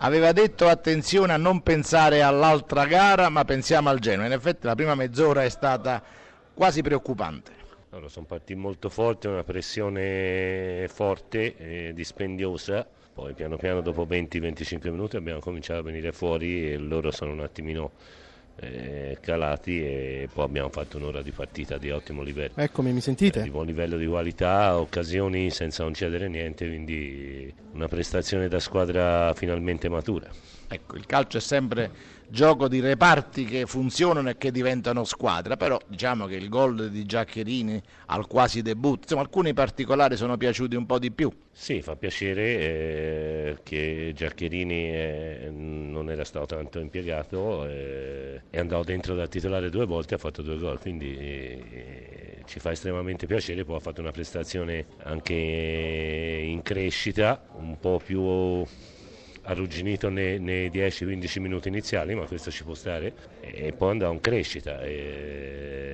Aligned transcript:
Aveva 0.00 0.30
detto 0.30 0.68
attenzione 0.68 1.32
a 1.32 1.36
non 1.36 1.60
pensare 1.60 2.22
all'altra 2.22 2.86
gara 2.86 3.28
ma 3.30 3.44
pensiamo 3.44 3.88
al 3.88 3.98
Genoa, 3.98 4.26
in 4.26 4.32
effetti 4.32 4.64
la 4.64 4.76
prima 4.76 4.94
mezz'ora 4.94 5.42
è 5.42 5.48
stata 5.48 6.00
quasi 6.54 6.82
preoccupante. 6.82 7.50
Allora, 7.90 8.08
sono 8.08 8.24
partiti 8.26 8.54
molto 8.54 8.90
forti, 8.90 9.26
una 9.26 9.42
pressione 9.42 10.86
forte, 10.88 11.56
e 11.56 11.92
dispendiosa, 11.94 12.86
poi 13.12 13.32
piano 13.32 13.56
piano 13.56 13.80
dopo 13.80 14.06
20-25 14.06 14.88
minuti 14.90 15.16
abbiamo 15.16 15.40
cominciato 15.40 15.80
a 15.80 15.82
venire 15.82 16.12
fuori 16.12 16.70
e 16.70 16.76
loro 16.76 17.10
sono 17.10 17.32
un 17.32 17.40
attimino 17.40 17.90
eh, 18.60 19.18
calati 19.20 19.80
e 19.80 20.28
poi 20.32 20.44
abbiamo 20.44 20.68
fatto 20.68 20.96
un'ora 20.96 21.22
di 21.22 21.30
partita 21.30 21.78
di 21.78 21.90
ottimo 21.90 22.22
livello. 22.22 22.54
Eccomi, 22.56 22.92
mi 22.92 23.00
sentite? 23.00 23.40
Eh, 23.40 23.42
di 23.44 23.50
buon 23.50 23.66
livello 23.66 23.96
di 23.96 24.06
qualità, 24.06 24.78
occasioni 24.78 25.50
senza 25.50 25.82
non 25.82 25.94
cedere 25.94 26.28
niente, 26.28 26.66
quindi 26.66 27.52
una 27.72 27.88
prestazione 27.88 28.48
da 28.48 28.58
squadra 28.58 29.32
finalmente 29.34 29.88
matura. 29.88 30.28
Ecco, 30.70 30.96
il 30.96 31.06
calcio 31.06 31.38
è 31.38 31.40
sempre 31.40 32.16
gioco 32.28 32.68
di 32.68 32.80
reparti 32.80 33.44
che 33.44 33.64
funzionano 33.64 34.28
e 34.28 34.36
che 34.36 34.50
diventano 34.50 35.04
squadra, 35.04 35.56
però 35.56 35.78
diciamo 35.86 36.26
che 36.26 36.36
il 36.36 36.48
gol 36.50 36.90
di 36.90 37.06
Giaccherini 37.06 37.80
al 38.06 38.26
quasi 38.26 38.60
debutto, 38.60 39.00
insomma 39.04 39.22
alcuni 39.22 39.54
particolari 39.54 40.16
sono 40.16 40.36
piaciuti 40.36 40.76
un 40.76 40.84
po' 40.84 40.98
di 40.98 41.10
più. 41.10 41.32
Sì, 41.50 41.80
fa 41.80 41.96
piacere 41.96 42.42
eh, 42.42 43.56
che 43.62 44.12
Giaccherini 44.14 44.90
eh, 44.90 45.48
non 45.50 46.10
era 46.10 46.24
stato 46.24 46.54
tanto 46.54 46.78
impiegato, 46.78 47.66
eh, 47.66 48.42
è 48.50 48.58
andato 48.58 48.84
dentro 48.84 49.14
da 49.14 49.26
titolare 49.26 49.70
due 49.70 49.84
volte 49.84 50.14
e 50.14 50.16
ha 50.16 50.20
fatto 50.20 50.42
due 50.42 50.58
gol, 50.58 50.80
quindi 50.80 51.16
eh, 51.16 52.42
ci 52.46 52.60
fa 52.60 52.70
estremamente 52.70 53.26
piacere, 53.26 53.64
poi 53.64 53.76
ha 53.76 53.80
fatto 53.80 54.00
una 54.00 54.10
prestazione 54.10 54.86
anche 55.02 55.34
in 55.34 56.62
crescita, 56.62 57.42
un 57.56 57.78
po' 57.78 58.00
più 58.02 58.64
arrugginito 59.42 60.08
nei, 60.08 60.38
nei 60.38 60.70
10-15 60.70 61.40
minuti 61.40 61.68
iniziali, 61.68 62.14
ma 62.14 62.24
questo 62.24 62.50
ci 62.50 62.64
può 62.64 62.74
stare, 62.74 63.14
e 63.40 63.72
poi 63.72 63.90
andava 63.90 64.12
in 64.12 64.20
crescita. 64.20 64.80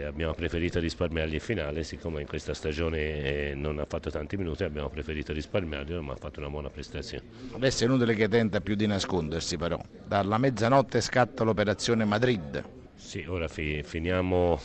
E 0.04 0.06
abbiamo 0.06 0.34
preferito 0.34 0.80
risparmiargli 0.80 1.36
il 1.36 1.40
finale, 1.40 1.82
siccome 1.82 2.20
in 2.20 2.26
questa 2.26 2.52
stagione 2.52 2.98
eh, 2.98 3.54
non 3.54 3.78
ha 3.78 3.86
fatto 3.86 4.10
tanti 4.10 4.36
minuti, 4.36 4.62
abbiamo 4.62 4.90
preferito 4.90 5.32
risparmiarglielo, 5.32 6.02
ma 6.02 6.12
ha 6.12 6.16
fatto 6.16 6.40
una 6.40 6.50
buona 6.50 6.68
prestazione. 6.68 7.24
Adesso 7.52 7.84
è 7.84 7.86
inutile 7.86 8.14
che 8.14 8.28
tenta 8.28 8.60
più 8.60 8.74
di 8.74 8.86
nascondersi 8.86 9.56
però, 9.56 9.80
dalla 10.06 10.36
mezzanotte 10.36 11.00
scatta 11.00 11.42
l'operazione 11.42 12.04
Madrid. 12.04 12.62
Sì, 12.94 13.24
ora 13.26 13.48
fi, 13.48 13.82
finiamo 13.82 14.60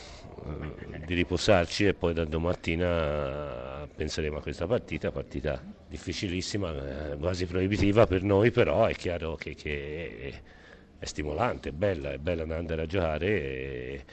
eh, 0.92 1.06
di 1.06 1.14
riposarci 1.14 1.86
e 1.86 1.94
poi 1.94 2.14
da 2.14 2.26
domattina 2.26 3.88
penseremo 3.96 4.40
a 4.40 4.42
questa 4.42 4.68
partita, 4.68 5.10
partita 5.10 5.64
difficilissima, 5.88 7.12
eh, 7.12 7.16
quasi 7.16 7.46
proibitiva 7.46 8.06
per 8.08 8.24
noi, 8.24 8.52
però 8.52 8.88
è 8.88 8.94
chiaro 8.94 9.36
che, 9.36 9.56
che 9.56 10.34
è 11.00 11.06
stimolante, 11.06 11.70
è 11.70 11.72
bella, 11.72 12.12
è 12.12 12.18
bella 12.18 12.44
andare 12.44 12.82
a 12.82 12.86
giocare. 12.86 13.26
E, 13.26 14.04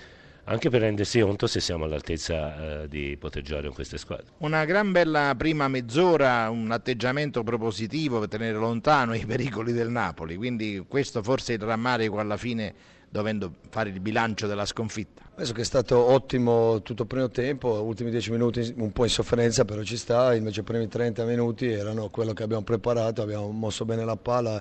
anche 0.49 0.71
per 0.71 0.81
rendersi 0.81 1.21
conto 1.21 1.47
se 1.47 1.61
siamo 1.61 1.85
all'altezza 1.85 2.83
eh, 2.83 2.89
di 2.89 3.17
poter 3.19 3.43
giocare 3.43 3.67
con 3.67 3.75
queste 3.75 3.99
squadre. 3.99 4.27
Una 4.39 4.65
gran 4.65 4.93
bella 4.93 5.35
prima 5.37 5.69
mezz'ora, 5.69 6.49
un 6.51 6.71
atteggiamento 6.71 7.43
propositivo 7.43 8.21
per 8.21 8.29
tenere 8.29 8.57
lontano 8.57 9.15
i 9.15 9.25
pericoli 9.27 9.73
del 9.73 9.91
Napoli, 9.91 10.37
quindi 10.37 10.85
questo 10.87 11.23
forse 11.23 11.55
è 11.55 11.57
il 11.57 11.63
rammarico 11.63 12.19
alla 12.19 12.37
fine 12.37 12.95
dovendo 13.09 13.55
fare 13.71 13.91
il 13.91 14.01
bilancio 14.01 14.47
della 14.47 14.67
sconfitta. 14.67 15.23
Penso 15.35 15.53
che 15.53 15.63
è 15.63 15.65
stato 15.65 15.99
ottimo 15.99 16.81
tutto 16.83 17.03
il 17.03 17.09
primo 17.09 17.29
tempo, 17.29 17.83
ultimi 17.83 18.11
dieci 18.11 18.31
minuti 18.31 18.73
un 18.77 18.93
po' 18.93 19.05
in 19.05 19.11
sofferenza 19.11 19.65
però 19.65 19.83
ci 19.83 19.97
sta, 19.97 20.35
invece 20.35 20.61
i 20.61 20.65
primi 20.65 20.87
30 20.87 21.25
minuti 21.25 21.67
erano 21.67 22.09
quello 22.09 22.33
che 22.33 22.43
abbiamo 22.43 22.63
preparato, 22.63 23.23
abbiamo 23.23 23.51
mosso 23.51 23.85
bene 23.85 24.05
la 24.05 24.17
palla, 24.17 24.61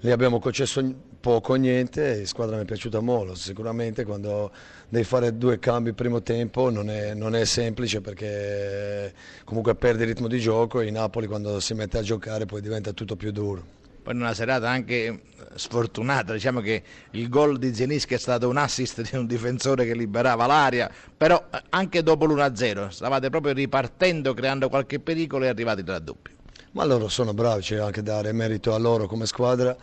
li 0.00 0.10
abbiamo 0.10 0.38
concesso 0.38 0.82
poco 1.20 1.52
o 1.52 1.56
niente 1.56 2.12
e 2.12 2.20
la 2.20 2.26
squadra 2.26 2.56
mi 2.56 2.62
è 2.62 2.64
piaciuta 2.64 3.00
molto, 3.00 3.34
sicuramente 3.34 4.04
quando 4.04 4.50
devi 4.88 5.04
fare 5.04 5.36
due 5.36 5.58
cambi 5.58 5.92
primo 5.92 6.22
tempo 6.22 6.70
non 6.70 6.90
è, 6.90 7.14
non 7.14 7.34
è 7.34 7.44
semplice 7.44 8.00
perché 8.00 9.12
comunque 9.44 9.74
perdi 9.74 10.02
il 10.02 10.08
ritmo 10.08 10.28
di 10.28 10.38
gioco 10.38 10.80
e 10.80 10.86
in 10.86 10.94
Napoli 10.94 11.26
quando 11.26 11.58
si 11.60 11.74
mette 11.74 11.98
a 11.98 12.02
giocare 12.02 12.46
poi 12.46 12.60
diventa 12.60 12.92
tutto 12.92 13.16
più 13.16 13.32
duro 13.32 13.74
poi 14.06 14.14
in 14.14 14.20
una 14.20 14.34
serata 14.34 14.70
anche 14.70 15.22
sfortunata, 15.56 16.32
diciamo 16.32 16.60
che 16.60 16.80
il 17.10 17.28
gol 17.28 17.58
di 17.58 17.74
Zenischi 17.74 18.14
è 18.14 18.18
stato 18.18 18.48
un 18.48 18.56
assist 18.56 19.00
di 19.02 19.16
un 19.16 19.26
difensore 19.26 19.84
che 19.84 19.96
liberava 19.96 20.46
l'aria, 20.46 20.88
però 21.16 21.44
eh, 21.52 21.60
anche 21.70 22.04
dopo 22.04 22.24
l'1-0 22.24 22.86
stavate 22.86 23.30
proprio 23.30 23.52
ripartendo, 23.52 24.32
creando 24.32 24.68
qualche 24.68 25.00
pericolo 25.00 25.46
e 25.46 25.48
arrivati 25.48 25.80
il 25.80 25.88
raddoppio. 25.88 26.35
Ma 26.76 26.84
loro 26.84 27.08
sono 27.08 27.32
bravi, 27.32 27.62
c'è 27.62 27.78
anche 27.78 28.02
dare 28.02 28.32
merito 28.32 28.74
a 28.74 28.78
loro 28.78 29.06
come 29.06 29.24
squadra 29.24 29.74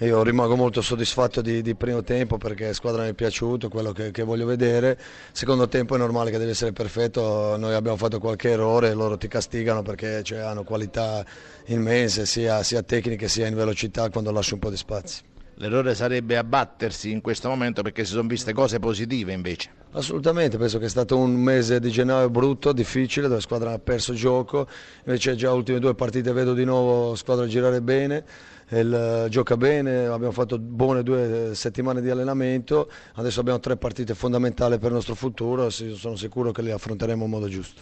io 0.00 0.22
rimango 0.22 0.56
molto 0.56 0.80
soddisfatto 0.80 1.42
di, 1.42 1.60
di, 1.60 1.74
primo 1.74 2.02
tempo 2.02 2.38
perché 2.38 2.68
la 2.68 2.72
squadra 2.72 3.02
mi 3.02 3.10
è 3.10 3.12
piaciuto, 3.12 3.68
quello 3.68 3.92
che, 3.92 4.10
che, 4.12 4.22
voglio 4.22 4.46
vedere. 4.46 4.98
Secondo 5.30 5.68
tempo 5.68 5.94
è 5.94 5.98
normale 5.98 6.30
che 6.30 6.38
deve 6.38 6.52
essere 6.52 6.72
perfetto, 6.72 7.56
noi 7.58 7.74
abbiamo 7.74 7.98
fatto 7.98 8.18
qualche 8.18 8.48
errore, 8.48 8.94
loro 8.94 9.18
ti 9.18 9.28
castigano 9.28 9.82
perché 9.82 10.22
cioè, 10.22 10.38
hanno 10.38 10.64
qualità 10.64 11.22
immense 11.66 12.24
sia, 12.24 12.62
sia 12.62 12.82
tecniche 12.82 13.28
sia 13.28 13.46
in 13.46 13.54
velocità 13.54 14.08
quando 14.08 14.32
lasci 14.32 14.54
un 14.54 14.60
po' 14.60 14.70
di 14.70 14.78
spazio. 14.78 15.22
L'errore 15.60 15.94
sarebbe 15.94 16.38
abbattersi 16.38 17.10
in 17.10 17.20
questo 17.20 17.50
momento 17.50 17.82
perché 17.82 18.06
si 18.06 18.12
sono 18.12 18.26
viste 18.26 18.54
cose 18.54 18.78
positive 18.78 19.34
invece. 19.34 19.68
Assolutamente, 19.92 20.56
penso 20.56 20.78
che 20.78 20.86
è 20.86 20.88
stato 20.88 21.18
un 21.18 21.34
mese 21.34 21.80
di 21.80 21.90
gennaio 21.90 22.30
brutto, 22.30 22.72
difficile, 22.72 23.24
dove 23.24 23.34
la 23.34 23.40
squadra 23.42 23.72
ha 23.72 23.78
perso 23.78 24.14
gioco, 24.14 24.66
invece 25.04 25.34
già 25.34 25.50
le 25.50 25.56
ultime 25.56 25.78
due 25.78 25.94
partite 25.94 26.32
vedo 26.32 26.54
di 26.54 26.64
nuovo 26.64 27.10
la 27.10 27.16
squadra 27.16 27.46
girare 27.46 27.82
bene, 27.82 28.24
il, 28.70 29.26
gioca 29.28 29.58
bene, 29.58 30.06
abbiamo 30.06 30.32
fatto 30.32 30.58
buone 30.58 31.02
due 31.02 31.50
settimane 31.52 32.00
di 32.00 32.08
allenamento, 32.08 32.90
adesso 33.16 33.40
abbiamo 33.40 33.60
tre 33.60 33.76
partite 33.76 34.14
fondamentali 34.14 34.78
per 34.78 34.88
il 34.88 34.94
nostro 34.94 35.14
futuro, 35.14 35.68
sono 35.68 36.16
sicuro 36.16 36.52
che 36.52 36.62
le 36.62 36.72
affronteremo 36.72 37.24
in 37.24 37.30
modo 37.30 37.48
giusto. 37.48 37.78